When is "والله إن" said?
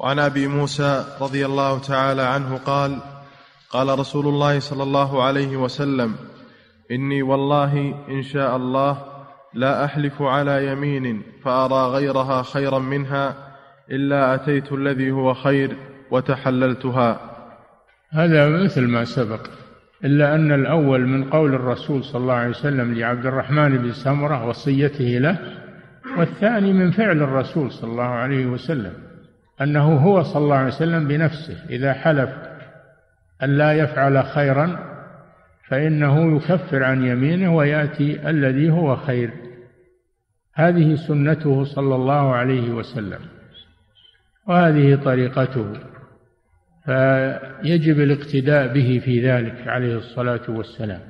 7.22-8.22